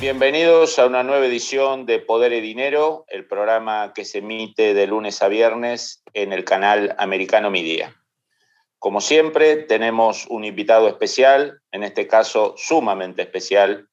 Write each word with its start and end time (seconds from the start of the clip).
Bienvenidos 0.00 0.78
a 0.78 0.86
una 0.86 1.02
nueva 1.02 1.26
edición 1.26 1.84
de 1.84 1.98
Poder 1.98 2.32
y 2.32 2.40
Dinero, 2.40 3.04
el 3.08 3.26
programa 3.26 3.92
que 3.92 4.04
se 4.04 4.18
emite 4.18 4.72
de 4.72 4.86
lunes 4.86 5.20
a 5.22 5.28
viernes 5.28 6.04
en 6.12 6.32
el 6.32 6.44
canal 6.44 6.94
Americano 7.00 7.50
Media. 7.50 7.96
Como 8.78 9.00
siempre, 9.00 9.56
tenemos 9.56 10.26
un 10.28 10.44
invitado 10.44 10.86
especial, 10.86 11.62
en 11.72 11.82
este 11.82 12.06
caso 12.06 12.54
sumamente 12.56 13.22
especial, 13.22 13.88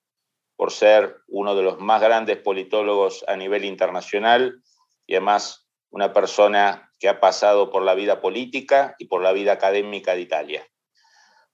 por 0.56 0.72
ser 0.72 1.22
uno 1.28 1.56
de 1.56 1.64
los 1.64 1.80
más 1.80 2.00
grandes 2.02 2.38
politólogos 2.38 3.26
a 3.28 3.36
nivel 3.36 3.66
internacional 3.66 4.62
y 5.08 5.16
además 5.16 5.68
una 5.90 6.14
persona 6.14 6.92
que 7.00 7.10
ha 7.10 7.20
pasado 7.20 7.72
por 7.72 7.82
la 7.82 7.96
vida 7.96 8.22
política 8.22 8.96
y 9.00 9.06
por 9.06 9.24
la 9.24 9.32
vida 9.32 9.54
académica 9.54 10.14
de 10.14 10.22
Italia 10.22 10.68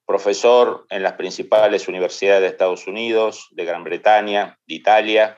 profesor 0.05 0.85
en 0.89 1.03
las 1.03 1.13
principales 1.13 1.87
universidades 1.87 2.41
de 2.41 2.47
Estados 2.47 2.87
Unidos, 2.87 3.47
de 3.51 3.65
Gran 3.65 3.83
Bretaña, 3.83 4.59
de 4.65 4.75
Italia. 4.75 5.37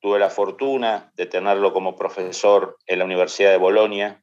Tuve 0.00 0.18
la 0.18 0.30
fortuna 0.30 1.12
de 1.14 1.26
tenerlo 1.26 1.72
como 1.72 1.96
profesor 1.96 2.78
en 2.86 2.98
la 2.98 3.04
Universidad 3.04 3.50
de 3.50 3.58
Bolonia 3.58 4.22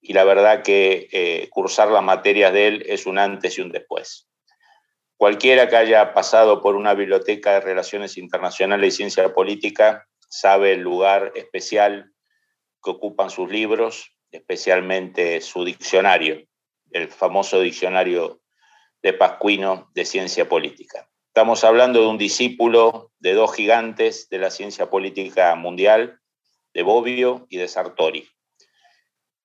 y 0.00 0.12
la 0.12 0.24
verdad 0.24 0.62
que 0.62 1.08
eh, 1.12 1.48
cursar 1.50 1.88
las 1.90 2.02
materias 2.02 2.52
de 2.52 2.68
él 2.68 2.84
es 2.86 3.06
un 3.06 3.18
antes 3.18 3.58
y 3.58 3.60
un 3.60 3.70
después. 3.70 4.28
Cualquiera 5.16 5.68
que 5.68 5.76
haya 5.76 6.14
pasado 6.14 6.62
por 6.62 6.76
una 6.76 6.94
biblioteca 6.94 7.54
de 7.54 7.60
relaciones 7.60 8.16
internacionales 8.16 8.94
y 8.94 8.96
ciencia 8.96 9.34
política 9.34 10.06
sabe 10.28 10.72
el 10.72 10.80
lugar 10.80 11.32
especial 11.34 12.12
que 12.82 12.90
ocupan 12.90 13.30
sus 13.30 13.50
libros, 13.50 14.12
especialmente 14.30 15.40
su 15.40 15.64
diccionario, 15.64 16.44
el 16.92 17.08
famoso 17.08 17.60
diccionario 17.60 18.40
de 19.02 19.12
Pascuino 19.12 19.90
de 19.94 20.04
ciencia 20.04 20.48
política. 20.48 21.08
Estamos 21.28 21.64
hablando 21.64 22.00
de 22.00 22.06
un 22.08 22.18
discípulo 22.18 23.12
de 23.18 23.34
dos 23.34 23.54
gigantes 23.54 24.28
de 24.28 24.38
la 24.38 24.50
ciencia 24.50 24.90
política 24.90 25.54
mundial, 25.54 26.20
de 26.74 26.82
Bobbio 26.82 27.46
y 27.48 27.58
de 27.58 27.68
Sartori. 27.68 28.28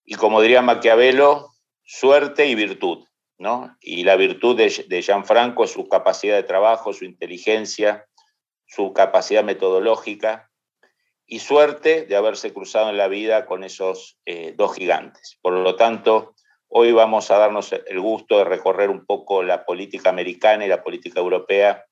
Y 0.03 0.15
como 0.15 0.41
diría 0.41 0.61
Maquiavelo, 0.61 1.49
suerte 1.83 2.47
y 2.47 2.55
virtud. 2.55 3.05
¿no? 3.37 3.75
Y 3.81 4.03
la 4.03 4.15
virtud 4.15 4.55
de, 4.57 4.85
de 4.87 5.01
Gianfranco 5.01 5.63
es 5.63 5.71
su 5.71 5.87
capacidad 5.87 6.35
de 6.35 6.43
trabajo, 6.43 6.93
su 6.93 7.05
inteligencia, 7.05 8.07
su 8.65 8.93
capacidad 8.93 9.43
metodológica 9.43 10.49
y 11.25 11.39
suerte 11.39 12.05
de 12.05 12.15
haberse 12.15 12.53
cruzado 12.53 12.89
en 12.89 12.97
la 12.97 13.07
vida 13.07 13.45
con 13.45 13.63
esos 13.63 14.19
eh, 14.25 14.53
dos 14.55 14.75
gigantes. 14.75 15.37
Por 15.41 15.53
lo 15.53 15.75
tanto, 15.75 16.32
Hoy 16.75 16.91
vamos 16.91 17.29
a 17.29 17.37
darnos 17.37 17.71
el 17.71 17.99
gusto 17.99 18.39
de 18.39 18.45
recorrer 18.45 18.89
un 18.89 19.05
poco 19.05 19.43
la 19.43 19.63
política 19.63 20.09
americana 20.09 20.65
y 20.65 20.67
la 20.67 20.81
política 20.81 21.19
europea 21.19 21.85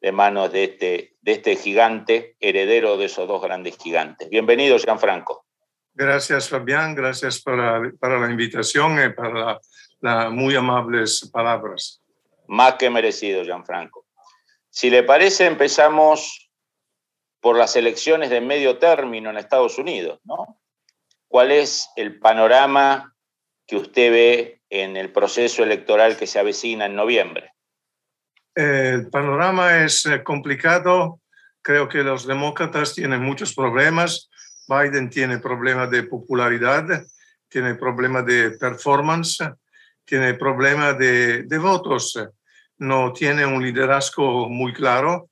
de 0.00 0.10
manos 0.10 0.50
de 0.50 0.64
este, 0.64 1.16
de 1.20 1.32
este 1.32 1.54
gigante, 1.54 2.34
heredero 2.40 2.96
de 2.96 3.04
esos 3.04 3.28
dos 3.28 3.42
grandes 3.42 3.76
gigantes. 3.76 4.30
Bienvenido, 4.30 4.78
Gianfranco. 4.78 5.44
Gracias, 5.92 6.48
Fabián. 6.48 6.94
Gracias 6.94 7.42
para, 7.42 7.92
para 8.00 8.18
la 8.18 8.30
invitación 8.30 9.04
y 9.04 9.10
para 9.10 9.60
las 10.00 10.30
muy 10.30 10.56
amables 10.56 11.28
palabras. 11.30 12.02
Más 12.46 12.76
que 12.76 12.88
merecido, 12.88 13.44
Gianfranco. 13.44 14.06
Si 14.70 14.88
le 14.88 15.02
parece, 15.02 15.44
empezamos 15.44 16.50
por 17.38 17.58
las 17.58 17.76
elecciones 17.76 18.30
de 18.30 18.40
medio 18.40 18.78
término 18.78 19.28
en 19.28 19.36
Estados 19.36 19.76
Unidos, 19.76 20.20
¿no? 20.24 20.58
¿Cuál 21.28 21.52
es 21.52 21.90
el 21.96 22.18
panorama 22.18 23.12
que 23.72 23.76
usted 23.78 24.12
ve 24.12 24.60
en 24.68 24.98
el 24.98 25.10
proceso 25.12 25.62
electoral 25.62 26.18
que 26.18 26.26
se 26.26 26.38
avecina 26.38 26.84
en 26.84 26.94
noviembre? 26.94 27.54
El 28.54 29.08
panorama 29.08 29.82
es 29.82 30.04
eh, 30.04 30.22
complicado. 30.22 31.20
Creo 31.62 31.88
que 31.88 32.02
los 32.02 32.26
demócratas 32.26 32.94
tienen 32.94 33.22
muchos 33.22 33.54
problemas. 33.54 34.28
Biden 34.68 35.08
tiene 35.08 35.38
problemas 35.38 35.90
de 35.90 36.02
popularidad, 36.02 36.84
tiene 37.48 37.74
problemas 37.76 38.26
de 38.26 38.50
performance, 38.50 39.38
tiene 40.04 40.34
problemas 40.34 40.98
de, 40.98 41.44
de, 41.44 41.58
votos. 41.58 42.22
No 42.76 43.10
tiene 43.14 43.46
un 43.46 43.62
liderazgo 43.62 44.50
muy 44.50 44.74
claro 44.74 45.30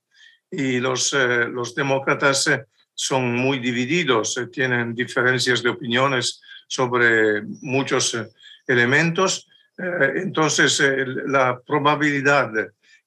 y 0.49 0.79
los, 0.79 1.13
eh, 1.13 1.45
los 1.47 1.75
demócratas 1.75 2.47
eh, 2.47 2.65
son 2.95 3.35
muy 3.35 3.59
divididos, 3.59 4.35
tienen 4.51 4.95
diferencias 4.95 5.61
de 5.61 5.69
opiniones 5.69 6.41
sobre 6.71 7.41
muchos 7.61 8.13
eh, 8.15 8.29
elementos. 8.65 9.49
Eh, 9.77 10.13
entonces, 10.15 10.79
eh, 10.79 11.05
la 11.27 11.59
probabilidad 11.59 12.49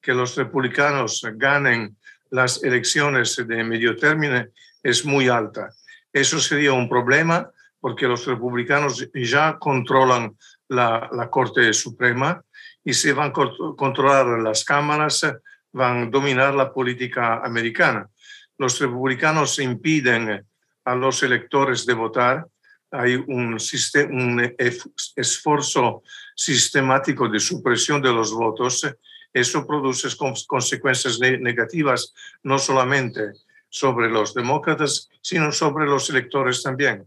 que 0.03 0.13
los 0.13 0.37
republicanos 0.37 1.27
ganen 1.37 1.97
las 2.31 2.63
elecciones 2.63 3.37
de 3.37 3.65
medio 3.65 3.97
término 3.97 4.45
es 4.83 5.07
muy 5.07 5.29
alta. 5.29 5.71
Eso 6.13 6.39
sería 6.41 6.75
un 6.75 6.91
problema 6.91 7.51
porque 7.81 8.07
los 8.07 8.27
republicanos 8.27 9.09
ya 9.15 9.57
controlan 9.59 10.37
la, 10.69 11.09
la 11.13 11.31
Corte 11.31 11.73
Suprema 11.73 12.43
y 12.85 12.93
si 12.93 13.13
van 13.13 13.31
a 13.31 13.33
controlar 13.33 14.27
las 14.41 14.63
cámaras, 14.63 15.27
van 15.73 16.03
a 16.03 16.11
dominar 16.11 16.55
la 16.55 16.71
política 16.71 17.41
americana. 17.43 18.09
Los 18.59 18.79
republicanos 18.79 19.59
impiden 19.59 20.45
a 20.85 20.95
los 20.95 21.23
electores 21.23 21.87
de 21.87 21.95
votar 21.95 22.47
hay 22.95 23.17
un, 23.17 23.59
esfuerzo 25.17 26.03
sistemático 26.37 27.29
de 27.29 27.41
supresión 27.41 28.01
de 28.01 28.13
los 28.13 28.33
votos, 28.33 28.87
eso 29.33 29.67
produce 29.67 30.09
consecuencias 30.47 31.19
negativas 31.19 32.15
no 32.43 32.59
solamente 32.59 33.33
sobre 33.69 34.09
los 34.09 34.33
demócratas, 34.33 35.11
sino 35.21 35.51
sobre 35.51 35.87
los 35.87 36.09
electores 36.09 36.63
también. 36.63 37.07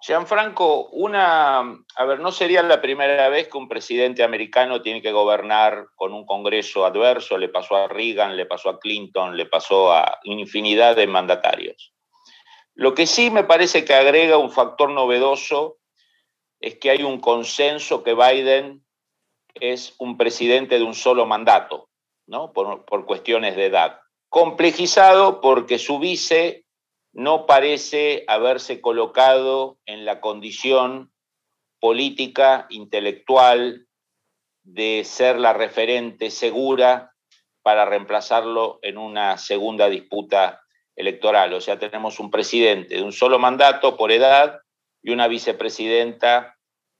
Gianfranco, 0.00 0.88
una, 0.92 1.58
a 1.60 2.04
ver, 2.06 2.20
no 2.20 2.32
sería 2.32 2.62
la 2.62 2.80
primera 2.80 3.28
vez 3.28 3.48
que 3.48 3.58
un 3.58 3.68
presidente 3.68 4.22
americano 4.22 4.80
tiene 4.80 5.02
que 5.02 5.12
gobernar 5.12 5.88
con 5.94 6.14
un 6.14 6.24
Congreso 6.24 6.86
adverso, 6.86 7.36
le 7.36 7.50
pasó 7.50 7.76
a 7.76 7.86
Reagan, 7.86 8.34
le 8.34 8.46
pasó 8.46 8.70
a 8.70 8.80
Clinton, 8.80 9.36
le 9.36 9.44
pasó 9.44 9.92
a 9.92 10.18
infinidad 10.24 10.96
de 10.96 11.06
mandatarios. 11.06 11.92
Lo 12.80 12.94
que 12.94 13.06
sí 13.06 13.30
me 13.30 13.44
parece 13.44 13.84
que 13.84 13.92
agrega 13.92 14.38
un 14.38 14.50
factor 14.50 14.88
novedoso 14.88 15.76
es 16.60 16.78
que 16.78 16.88
hay 16.88 17.02
un 17.02 17.20
consenso 17.20 18.02
que 18.02 18.14
Biden 18.14 18.86
es 19.52 19.94
un 19.98 20.16
presidente 20.16 20.78
de 20.78 20.84
un 20.84 20.94
solo 20.94 21.26
mandato, 21.26 21.90
¿no? 22.26 22.54
por, 22.54 22.86
por 22.86 23.04
cuestiones 23.04 23.54
de 23.54 23.66
edad. 23.66 24.00
Complejizado 24.30 25.42
porque 25.42 25.78
su 25.78 25.98
vice 25.98 26.64
no 27.12 27.44
parece 27.44 28.24
haberse 28.28 28.80
colocado 28.80 29.76
en 29.84 30.06
la 30.06 30.22
condición 30.22 31.12
política, 31.80 32.66
intelectual, 32.70 33.88
de 34.62 35.02
ser 35.04 35.38
la 35.38 35.52
referente 35.52 36.30
segura 36.30 37.12
para 37.60 37.84
reemplazarlo 37.84 38.78
en 38.80 38.96
una 38.96 39.36
segunda 39.36 39.90
disputa 39.90 40.62
electoral. 41.00 41.52
O 41.54 41.60
sea, 41.60 41.78
tenemos 41.78 42.20
un 42.20 42.30
presidente 42.30 42.94
de 42.94 43.02
un 43.02 43.12
solo 43.12 43.38
mandato 43.38 43.96
por 43.96 44.12
edad 44.12 44.60
y 45.02 45.10
una 45.10 45.28
vicepresidenta 45.28 46.56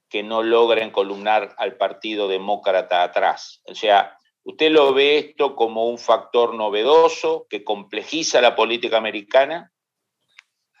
que 0.09 0.23
no 0.23 0.43
logra 0.43 0.83
encolumnar 0.83 1.55
al 1.57 1.77
Partido 1.77 2.27
Demócrata 2.27 3.03
atrás. 3.03 3.61
O 3.65 3.75
sea, 3.75 4.17
¿usted 4.43 4.71
lo 4.71 4.93
ve 4.93 5.19
esto 5.19 5.55
como 5.55 5.87
un 5.87 5.97
factor 5.97 6.53
novedoso 6.53 7.47
que 7.49 7.63
complejiza 7.63 8.41
la 8.41 8.55
política 8.55 8.97
americana? 8.97 9.71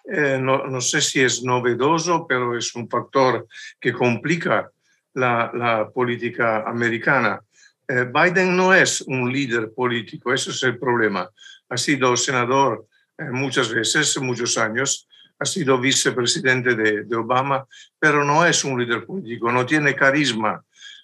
Eh, 0.03 0.39
no, 0.41 0.81
sé 0.81 0.99
si 0.99 1.21
es 1.21 1.43
novedoso, 1.43 2.25
pero 2.27 2.57
es 2.57 2.75
un 2.75 2.89
factor 2.89 3.47
que 3.79 3.93
complica 3.93 4.71
la, 5.13 5.89
política 5.93 6.63
americana. 6.67 7.41
Eh, 7.87 8.05
Biden 8.11 8.57
no 8.57 8.73
es 8.73 9.01
un 9.01 9.31
líder 9.31 9.71
político, 9.73 10.33
eso 10.33 10.51
es 10.51 10.61
el 10.63 10.79
problema. 10.79 11.29
Ha 11.69 11.77
sido 11.77 12.17
senador 12.17 12.87
muchas 13.31 13.73
veces, 13.73 14.17
muchos 14.19 14.57
años, 14.57 15.07
ha 15.39 15.45
sido 15.45 15.79
vicepresidente 15.79 16.75
de, 16.75 17.03
de, 17.03 17.15
Obama, 17.15 17.65
pero 17.99 18.23
no 18.23 18.45
es 18.45 18.63
un 18.63 18.79
líder 18.79 19.05
político, 19.05 19.51
no 19.51 19.65
tiene 19.65 19.95
carisma, 19.95 20.63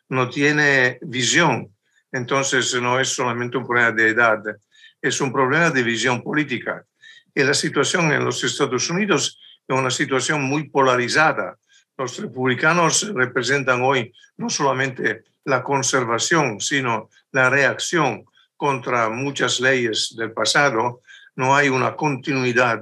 no 0.09 0.29
tiene 0.29 0.99
visión. 1.01 1.69
Entonces 2.11 2.73
no 2.81 2.99
es 2.99 3.09
solamente 3.09 3.57
un 3.57 3.65
problema 3.65 3.91
de 3.91 4.09
edad. 4.09 4.43
es 5.01 5.21
un 5.21 5.31
problema 5.31 5.69
de 5.69 5.83
visión 5.83 6.23
política. 6.23 6.83
Y 7.33 7.43
la 7.43 7.53
situación 7.53 8.11
en 8.11 8.25
los 8.25 8.43
Estados 8.43 8.89
Unidos 8.89 9.39
es 9.67 9.77
una 9.77 9.91
situación 9.91 10.41
muy 10.43 10.69
polarizada. 10.69 11.57
Los 11.97 12.17
republicanos 12.19 13.11
representan 13.13 13.81
hoy 13.81 14.13
no 14.37 14.49
solamente 14.49 15.23
la 15.45 15.63
conservación, 15.63 16.59
sino 16.59 17.09
la 17.31 17.49
reacción 17.49 18.25
contra 18.55 19.09
muchas 19.09 19.59
leyes 19.59 20.15
del 20.17 20.31
pasado. 20.31 21.01
No 21.37 21.55
hay 21.55 21.69
una 21.69 21.95
continuidad. 21.95 22.81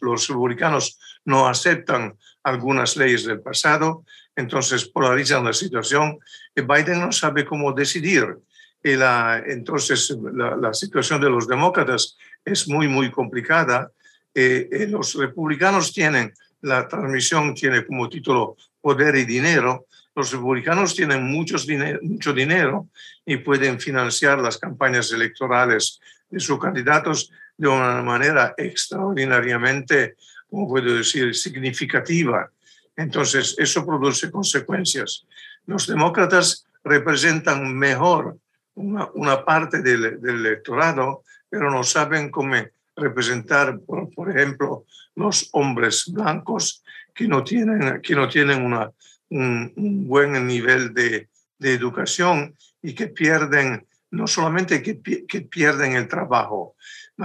Los 0.00 0.28
republicanos 0.28 0.98
no 1.24 1.48
aceptan 1.48 2.16
algunas 2.42 2.96
leyes 2.96 3.24
del 3.24 3.40
pasado, 3.40 4.04
entonces 4.36 4.86
polarizan 4.88 5.44
la 5.44 5.52
situación 5.54 6.18
y 6.54 6.60
Biden 6.60 7.00
no 7.00 7.12
sabe 7.12 7.44
cómo 7.44 7.72
decidir. 7.72 8.36
Y 8.84 8.94
la, 8.94 9.42
entonces 9.44 10.16
la, 10.32 10.72
situación 10.72 11.20
de 11.20 11.30
los 11.30 11.48
demócratas 11.48 12.16
es 12.44 12.68
muy, 12.68 12.88
muy 12.88 13.10
complicada. 13.10 13.90
Eh, 14.34 14.68
eh, 14.70 14.86
los 14.86 15.14
republicanos 15.14 15.92
tienen, 15.92 16.32
la 16.60 16.86
transmisión 16.86 17.54
tiene 17.54 17.84
como 17.84 18.08
título 18.08 18.56
Poder 18.80 19.16
y 19.16 19.24
Dinero. 19.24 19.86
Los 20.14 20.30
republicanos 20.30 20.94
tienen 20.94 21.24
muchos 21.24 21.66
dinero, 21.66 21.98
mucho 22.02 22.32
dinero 22.34 22.88
y 23.24 23.38
pueden 23.38 23.80
financiar 23.80 24.38
las 24.40 24.58
campañas 24.58 25.10
electorales 25.10 26.00
de 26.30 26.38
sus 26.38 26.58
candidatos 26.58 27.30
de 27.58 27.68
una 27.68 28.02
manera 28.02 28.54
extraordinariamente, 28.56 30.16
como 30.48 30.68
puedo 30.68 30.94
decir, 30.94 31.34
significativa. 31.34 32.50
Entonces, 32.96 33.54
eso 33.58 33.84
produce 33.84 34.30
consecuencias. 34.30 35.26
Los 35.66 35.86
demócratas 35.86 36.64
representan 36.84 37.76
mejor 37.76 38.38
una, 38.74 39.08
una 39.14 39.44
parte 39.44 39.82
del, 39.82 40.20
del, 40.20 40.46
electorado, 40.46 41.24
pero 41.50 41.70
no 41.70 41.82
saben 41.82 42.30
cómo 42.30 42.54
representar, 42.96 43.78
por, 43.80 44.08
por, 44.14 44.30
ejemplo, 44.30 44.84
los 45.16 45.48
hombres 45.52 46.04
blancos 46.12 46.82
que 47.14 47.26
no 47.26 47.42
tienen, 47.42 48.00
que 48.00 48.14
no 48.14 48.28
tienen 48.28 48.64
una, 48.64 48.90
un, 49.30 49.72
un 49.76 50.06
buen 50.06 50.46
nivel 50.46 50.94
de, 50.94 51.28
de, 51.58 51.74
educación 51.74 52.54
y 52.80 52.94
que 52.94 53.08
pierden, 53.08 53.84
no 54.12 54.26
solamente 54.28 54.82
que, 54.82 55.00
que 55.26 55.40
pierden 55.42 55.96
el 55.96 56.06
trabajo, 56.06 56.76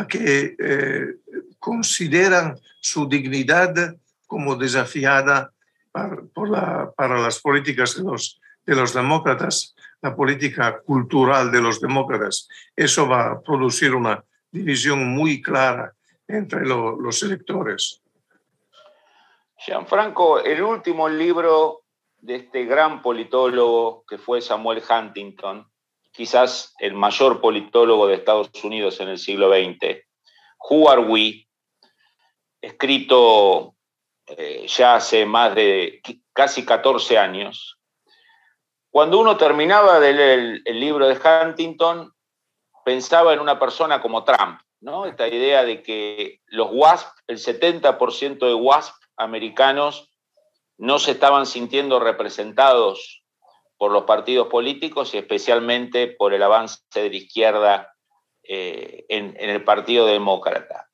que 0.07 0.55
eh, 0.57 1.15
consideran 1.59 2.59
su 2.81 3.07
dignidad 3.07 3.95
como 4.25 4.55
desafiada 4.55 5.53
para, 5.91 6.17
por 6.33 6.49
la, 6.49 6.91
para 6.91 7.19
las 7.19 7.39
políticas 7.39 7.95
de 7.95 8.03
los, 8.03 8.41
de 8.65 8.75
los 8.75 8.93
demócratas, 8.93 9.75
la 10.01 10.15
política 10.15 10.79
cultural 10.79 11.51
de 11.51 11.61
los 11.61 11.79
demócratas. 11.79 12.47
Eso 12.75 13.07
va 13.07 13.31
a 13.31 13.41
producir 13.41 13.93
una 13.93 14.23
división 14.51 15.07
muy 15.07 15.41
clara 15.41 15.93
entre 16.27 16.65
lo, 16.65 16.99
los 16.99 17.21
electores. 17.23 18.01
Gianfranco, 19.57 20.39
el 20.39 20.61
último 20.61 21.07
libro 21.07 21.83
de 22.19 22.35
este 22.35 22.65
gran 22.65 23.01
politólogo 23.01 24.03
que 24.07 24.17
fue 24.17 24.41
Samuel 24.41 24.81
Huntington, 24.89 25.67
quizás 26.13 26.73
el 26.79 26.93
mayor 26.93 27.41
politólogo 27.41 28.07
de 28.07 28.15
Estados 28.15 28.49
Unidos 28.63 28.99
en 29.01 29.09
el 29.09 29.17
siglo 29.17 29.49
XX, 29.49 30.05
Who 30.69 30.89
Are 30.89 31.01
We, 31.01 31.47
escrito 32.61 33.75
eh, 34.27 34.65
ya 34.67 34.95
hace 34.95 35.25
más 35.25 35.53
de 35.55 36.01
casi 36.31 36.65
14 36.65 37.17
años. 37.17 37.77
Cuando 38.89 39.19
uno 39.19 39.35
terminaba 39.37 39.99
de 39.99 40.13
leer 40.13 40.39
el, 40.39 40.61
el, 40.65 40.79
libro 40.79 41.07
de 41.07 41.19
Huntington, 41.19 42.13
pensaba 42.85 43.33
en 43.33 43.39
una 43.39 43.59
persona 43.59 43.99
como 43.99 44.23
Trump, 44.23 44.61
¿no? 44.81 45.05
Esta 45.05 45.27
idea 45.27 45.63
de 45.63 45.81
que 45.81 46.41
los 46.45 46.69
WASP, 46.71 47.07
el 47.27 47.39
70% 47.39 48.45
de 48.45 48.53
WASP 48.53 48.93
americanos 49.17 50.11
no 50.77 50.99
se 50.99 51.11
estaban 51.11 51.47
sintiendo 51.47 51.99
representados 51.99 53.22
por 53.77 53.91
los 53.91 54.03
partidos 54.03 54.47
políticos 54.47 55.13
y 55.13 55.17
especialmente 55.17 56.07
por 56.07 56.33
el 56.33 56.43
avance 56.43 56.79
de 56.93 57.09
la 57.09 57.15
izquierda 57.15 57.93
eh, 58.43 59.05
en, 59.09 59.35
el 59.37 59.63
Partido 59.63 60.05
Demócrata 60.05 60.89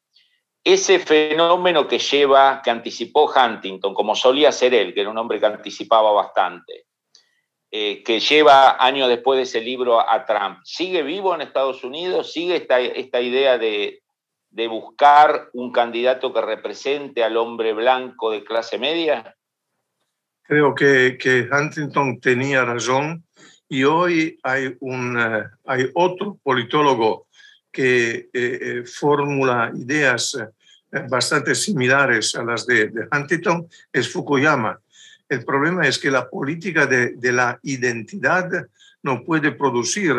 ese 0.63 0.99
fenómeno 0.99 1.87
que 1.87 1.99
lleva, 1.99 2.61
que 2.63 2.69
anticipó 2.69 3.31
Huntington, 3.31 3.93
como 3.93 4.15
solía 4.15 4.51
ser 4.51 4.73
él, 4.73 4.93
que 4.93 5.01
era 5.01 5.09
un 5.09 5.17
hombre 5.17 5.39
que 5.39 5.45
anticipaba 5.45 6.11
bastante, 6.11 6.85
eh, 7.71 8.03
que 8.03 8.19
lleva 8.19 8.83
años 8.83 9.07
después 9.07 9.37
de 9.37 9.43
ese 9.43 9.61
libro 9.61 9.99
a 9.99 10.25
Trump, 10.25 10.59
¿sigue 10.63 11.01
vivo 11.01 11.33
en 11.33 11.41
Estados 11.41 11.83
Unidos? 11.83 12.31
¿Sigue 12.31 12.55
esta, 12.57 12.79
esta 12.79 13.21
idea 13.21 13.57
de, 13.57 14.01
de 14.49 14.67
buscar 14.67 15.49
un 15.53 15.71
candidato 15.71 16.33
que 16.33 16.41
represente 16.41 17.23
al 17.23 17.37
hombre 17.37 17.73
blanco 17.73 18.31
de 18.31 18.43
clase 18.43 18.77
media? 18.77 19.35
Creo 20.49 20.73
que, 20.73 21.15
que 21.21 21.47
Huntington 21.47 22.19
tenía 22.19 22.65
razón 22.65 23.23
y 23.69 23.83
hoy 23.83 24.39
hay, 24.41 24.75
un, 24.79 25.15
uh, 25.15 25.43
hay 25.67 25.91
otro 25.93 26.39
politólogo 26.41 27.27
que 27.71 28.11
eh, 28.11 28.29
eh, 28.33 28.83
formula 28.83 29.71
ideas 29.75 30.35
eh, 30.91 31.05
bastante 31.07 31.53
similares 31.53 32.33
a 32.33 32.43
las 32.43 32.65
de, 32.65 32.87
de, 32.87 33.07
Huntington, 33.11 33.67
es 33.93 34.11
Fukuyama. 34.11 34.79
El 35.29 35.45
problema 35.45 35.87
es 35.87 35.99
que 35.99 36.09
la 36.09 36.27
política 36.27 36.87
de, 36.87 37.11
de 37.11 37.31
la 37.31 37.59
identidad 37.61 38.49
no 39.03 39.23
puede 39.23 39.51
producir 39.51 40.15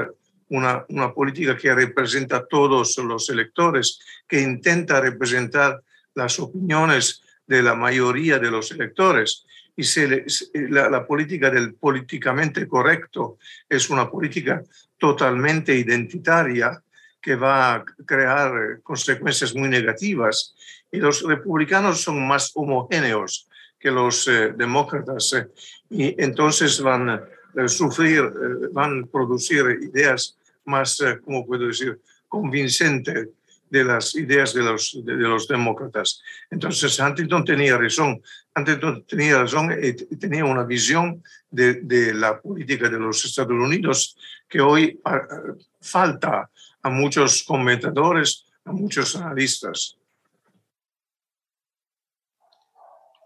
una, 0.49 0.85
una, 0.91 1.13
política 1.13 1.57
que 1.57 1.75
representa 1.75 2.37
a 2.37 2.47
todos 2.47 2.97
los 2.99 3.29
electores, 3.31 3.99
que 4.29 4.41
intenta 4.41 5.01
representar 5.01 5.83
las 6.15 6.39
opiniones 6.39 7.21
de 7.49 7.65
la 7.65 7.75
mayoría 7.75 8.39
de 8.39 8.53
los 8.53 8.71
electores. 8.71 9.45
Y 9.81 9.83
se 9.83 10.07
le, 10.07 10.27
la, 10.69 10.91
la 10.91 11.07
política 11.07 11.49
del 11.49 11.73
políticamente 11.73 12.69
correcto 12.69 13.39
es 13.67 13.89
una 13.89 14.11
política 14.11 14.63
totalmente 14.99 15.75
identitaria 15.75 16.83
que 17.19 17.35
va 17.35 17.77
a 17.77 17.85
crear 18.05 18.49
eh, 18.59 18.81
consecuencias 18.83 19.55
muy 19.55 19.71
negativas. 19.71 20.55
Y 20.93 20.99
los 20.99 21.23
republicanos 21.23 22.03
son 22.03 22.29
más 22.29 22.51
homogéneos 22.55 23.49
que 23.79 23.91
los 23.91 24.29
eh, 24.29 24.53
demócratas 24.55 25.33
eh, 25.33 25.49
y 25.89 26.23
entonces 26.23 26.79
van 26.83 27.09
a 27.09 27.25
eh, 27.57 27.67
sufrir, 27.67 28.21
eh, 28.21 28.69
van 28.73 29.05
a 29.05 29.07
producir 29.07 29.65
ideas 29.81 30.37
más, 30.67 31.01
eh, 31.01 31.19
¿cómo 31.25 31.47
puedo 31.47 31.69
decir?, 31.69 31.99
convincentes 32.29 33.29
de 33.71 33.85
las 33.85 34.15
ideas 34.17 34.53
de 34.53 34.63
los, 34.63 34.99
de, 35.05 35.15
los 35.15 35.49
demócratas. 35.49 36.21
Entonces 36.51 36.99
Huntington 36.99 37.45
tenía 37.45 37.79
razón, 37.79 38.21
Huntington 38.55 39.05
tenía 39.07 39.39
razón 39.39 39.73
y 39.81 39.93
tenía 40.17 40.45
una 40.45 40.65
visión 40.65 41.23
de, 41.51 41.75
de 41.75 42.13
la 42.13 42.41
política 42.41 42.89
de 42.89 42.99
los 42.99 43.25
Estados 43.25 43.53
Unidos 43.53 44.17
que 44.49 44.61
hoy 44.61 45.01
uh, 45.05 45.57
falta 45.81 46.51
a 46.83 46.91
muchos 46.91 47.45
comentadores, 47.45 48.47
a 48.65 48.73
muchos 48.73 49.15
analistas. 49.17 49.97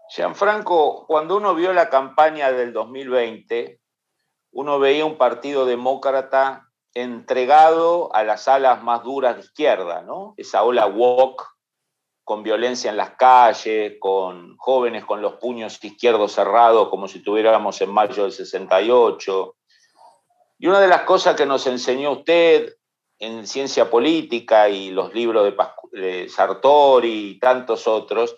Gianfranco, 0.09 1.05
cuando 1.07 1.37
uno 1.37 1.55
vio 1.55 1.73
la 1.73 1.89
campaña 1.89 2.51
del 2.51 2.71
2020, 2.71 3.79
uno 4.51 4.79
veía 4.79 5.05
un 5.05 5.17
partido 5.17 5.65
demócrata 5.65 6.64
entregado 6.95 8.09
a 8.15 8.23
las 8.23 8.47
alas 8.47 8.81
más 8.81 9.03
duras 9.03 9.35
de 9.35 9.41
izquierda, 9.41 10.01
¿no? 10.01 10.33
Esa 10.37 10.63
ola 10.63 10.87
woke 10.87 11.45
con 12.23 12.41
violencia 12.41 12.89
en 12.89 12.97
las 12.97 13.11
calles, 13.11 13.97
con 13.99 14.57
jóvenes 14.57 15.05
con 15.05 15.21
los 15.21 15.33
puños 15.33 15.77
izquierdos 15.83 16.31
cerrados 16.31 16.89
como 16.89 17.07
si 17.07 17.21
tuviéramos 17.21 17.79
en 17.81 17.91
mayo 17.91 18.23
del 18.23 18.31
68. 18.31 19.55
Y 20.57 20.67
una 20.67 20.79
de 20.79 20.87
las 20.87 21.01
cosas 21.01 21.35
que 21.35 21.45
nos 21.45 21.67
enseñó 21.67 22.11
usted 22.13 22.73
en 23.19 23.45
ciencia 23.45 23.91
política 23.91 24.69
y 24.69 24.89
los 24.89 25.13
libros 25.13 25.53
de, 25.91 26.27
Sartori 26.29 27.31
y 27.31 27.39
tantos 27.39 27.87
otros, 27.87 28.35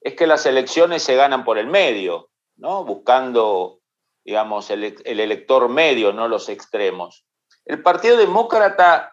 es 0.00 0.14
que 0.14 0.26
las 0.26 0.46
elecciones 0.46 1.02
se 1.02 1.14
ganan 1.14 1.44
por 1.44 1.58
el 1.58 1.66
medio, 1.66 2.30
¿no? 2.56 2.84
buscando, 2.84 3.80
digamos, 4.24 4.70
el, 4.70 4.96
el 5.04 5.20
elector 5.20 5.68
medio, 5.68 6.12
no 6.12 6.26
los 6.26 6.48
extremos. 6.48 7.25
El 7.66 7.82
Partido 7.82 8.16
Demócrata 8.16 9.12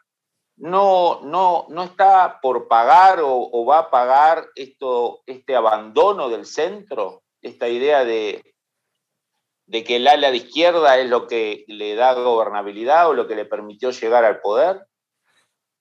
no, 0.58 1.22
no, 1.24 1.66
no 1.70 1.84
está 1.84 2.40
por 2.40 2.68
pagar 2.68 3.20
o, 3.22 3.66
va 3.66 3.80
a 3.80 3.90
pagar 3.90 4.46
esto, 4.56 5.24
este 5.26 5.56
abandono 5.56 6.30
del 6.30 6.46
centro, 6.46 7.24
esta 7.42 7.68
idea 7.68 8.06
de, 8.06 8.54
de 9.66 9.84
que 9.84 9.96
el 9.96 10.08
ala 10.08 10.30
de 10.30 10.38
izquierda 10.38 11.00
es 11.00 11.10
lo 11.10 11.28
que 11.28 11.66
le 11.68 11.96
da 11.96 12.14
gobernabilidad 12.14 13.10
o 13.10 13.14
lo 13.14 13.28
que 13.28 13.36
le 13.36 13.46
permitió 13.46 13.90
llegar 13.90 14.24
al 14.24 14.40
poder? 14.40 14.86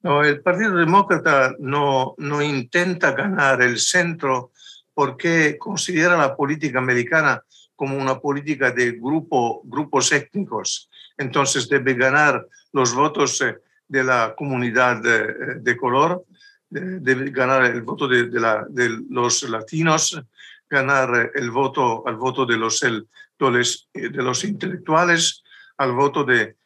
No, 0.01 0.25
el 0.25 0.43
Partido 0.43 0.75
Demócrata 0.75 1.55
no, 1.59 2.15
no 2.17 2.43
intenta 2.43 3.13
ganar 3.13 3.61
el 3.61 3.79
centro 3.79 4.51
porque 4.95 5.59
considera 5.59 6.17
la 6.17 6.35
política 6.35 6.79
americana 6.79 7.45
como 7.77 7.97
una 7.99 8.19
política 8.19 8.71
de 8.71 8.93
grupo, 8.93 9.61
grupos 9.65 10.11
étnicos. 10.13 10.91
Entonces 11.17 11.69
debe 11.69 11.95
ganar 11.95 12.47
los 12.73 12.95
votos 12.95 13.45
de 13.89 14.05
la 14.05 14.35
comunidad 14.37 15.03
de, 15.03 15.77
color, 15.77 16.25
de, 16.71 17.31
ganar 17.31 17.65
el 17.65 17.83
voto 17.83 18.09
de, 18.09 18.29
de, 18.29 18.89
los 19.11 19.43
latinos, 19.49 20.21
ganar 20.69 21.33
el 21.35 21.51
voto, 21.51 22.07
al 22.07 22.17
voto 22.17 22.47
de 22.47 22.57
los, 22.57 22.81
de 22.81 24.23
los 24.23 24.45
intelectuales, 24.45 25.43
al 25.77 25.93
voto 25.93 26.25
de, 26.25 26.57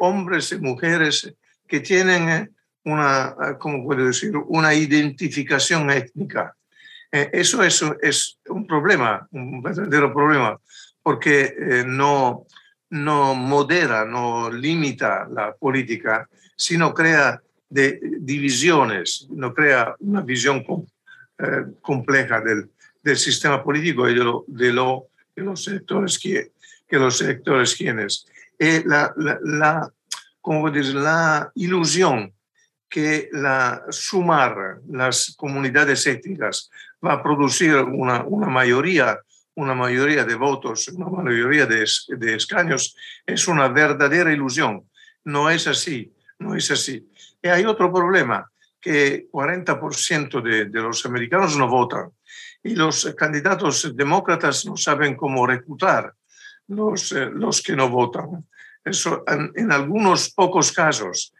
hombres 0.00 0.52
y 0.52 0.58
mujeres 0.58 1.32
que 1.66 1.80
tienen 1.80 2.54
una, 2.84 3.56
¿cómo 3.58 3.84
puedo 3.84 4.06
decir?, 4.06 4.36
una 4.36 4.74
identificación 4.74 5.90
étnica. 5.90 6.54
Eh, 7.10 7.30
eso, 7.32 7.62
eso 7.62 7.96
es 8.00 8.38
un 8.48 8.66
problema, 8.66 9.26
un 9.32 9.62
verdadero 9.62 10.12
problema, 10.12 10.58
porque 11.02 11.54
eh, 11.56 11.84
no, 11.86 12.46
no 12.92 13.34
modera, 13.34 14.04
no 14.04 14.50
limita 14.50 15.26
la 15.30 15.54
política, 15.54 16.28
sino 16.54 16.92
crea 16.92 17.40
de 17.68 17.98
divisiones, 18.20 19.26
no 19.30 19.54
crea 19.54 19.96
una 20.00 20.20
visión 20.20 20.62
eh, 21.38 21.64
compleja 21.80 22.42
del, 22.42 22.70
del, 23.02 23.16
sistema 23.16 23.64
político 23.64 24.08
y 24.08 24.14
de, 24.14 24.22
lo, 24.22 24.44
de, 24.46 24.72
lo, 24.72 25.06
de 25.34 25.42
los 25.42 25.64
sectores 25.64 26.18
que, 26.18 26.52
que 26.86 26.98
los 26.98 27.16
sectores 27.16 27.74
quienes. 27.74 28.26
Y 28.58 28.86
la, 28.86 29.10
la, 29.16 29.38
la, 29.42 29.92
como 30.42 30.70
decir, 30.70 30.94
la 30.94 31.50
ilusión 31.54 32.30
que 32.90 33.30
la, 33.32 33.84
sumar 33.88 34.80
las 34.90 35.34
comunidades 35.34 36.06
étnicas 36.06 36.70
va 37.02 37.14
a 37.14 37.22
producir 37.22 37.74
una, 37.76 38.22
una 38.24 38.48
mayoría 38.48 39.18
una 39.54 39.74
mayoría 39.74 40.24
de 40.24 40.34
votos, 40.34 40.88
una 40.88 41.08
mayoría 41.22 41.66
de, 41.66 41.84
de, 42.08 42.34
escaños, 42.34 42.96
es 43.26 43.48
una 43.48 43.68
verdadera 43.68 44.32
ilusión. 44.32 44.88
No 45.24 45.50
es 45.50 45.66
así, 45.66 46.12
no 46.38 46.54
es 46.54 46.70
así. 46.70 47.08
Y 47.42 47.48
hay 47.48 47.64
otro 47.64 47.92
problema, 47.92 48.50
que 48.80 49.28
40% 49.30 50.42
de, 50.42 50.64
de 50.64 50.80
los 50.80 51.06
americanos 51.06 51.56
no 51.56 51.68
votan 51.68 52.10
y 52.62 52.74
los 52.74 53.12
candidatos 53.16 53.94
demócratas 53.94 54.66
no 54.66 54.76
saben 54.76 55.16
cómo 55.16 55.46
reclutar 55.46 56.14
los, 56.68 57.12
eh, 57.12 57.30
los 57.32 57.62
que 57.62 57.76
no 57.76 57.88
votan. 57.88 58.46
Eso, 58.84 59.22
en, 59.26 59.52
en, 59.54 59.72
algunos 59.72 60.30
pocos 60.30 60.72
casos, 60.72 61.32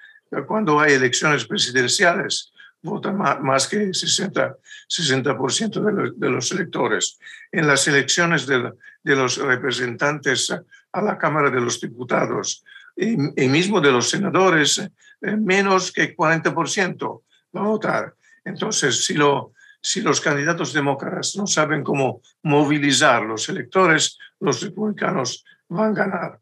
cuando 0.47 0.81
hay 0.81 0.95
elecciones 0.95 1.45
presidenciales, 1.45 2.52
votan 2.83 3.17
más, 3.17 3.69
que 3.69 3.89
60%, 3.91 4.57
60 4.89 5.81
de, 5.81 5.93
los, 5.93 6.21
de, 6.21 6.31
los, 6.31 6.53
electores. 6.53 7.19
En 7.51 7.67
las 7.67 7.87
elecciones 7.89 8.47
de, 8.47 8.73
los 9.05 9.37
representantes 9.39 10.51
a 10.93 11.01
la 11.01 11.17
Cámara 11.17 11.51
de 11.51 11.61
los 11.61 11.81
Diputados 11.81 12.65
y, 12.97 13.43
y 13.43 13.49
mismo 13.49 13.81
de 13.81 13.93
los 13.93 14.11
senadores, 14.11 14.79
eh, 15.23 15.37
menos 15.37 15.93
que 15.93 16.17
40% 16.17 17.23
va 17.57 17.61
a 17.61 17.65
votar. 17.65 18.15
Entonces, 18.45 19.05
si, 19.05 19.15
lo, 19.15 19.53
si 19.81 20.01
los 20.01 20.21
candidatos 20.21 20.73
demócratas 20.73 21.37
no 21.37 21.47
saben 21.47 21.85
cómo 21.85 22.21
movilizar 22.43 23.23
los 23.23 23.49
electores, 23.49 24.19
los 24.41 24.61
republicanos 24.63 25.45
van 25.69 25.93
a 25.93 25.95
ganar. 25.95 26.42